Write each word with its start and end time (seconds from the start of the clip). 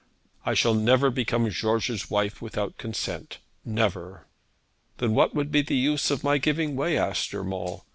'I 0.47 0.55
shall 0.55 0.73
never 0.73 1.11
become 1.11 1.47
George's 1.51 2.09
wife 2.09 2.41
without 2.41 2.79
consent; 2.79 3.37
never.' 3.63 4.25
'Then 4.97 5.13
what 5.13 5.35
would 5.35 5.51
be 5.51 5.61
the 5.61 5.77
use 5.77 6.09
of 6.09 6.23
my 6.23 6.39
giving 6.39 6.75
way?' 6.75 6.97
asked 6.97 7.31
Urmand. 7.35 7.81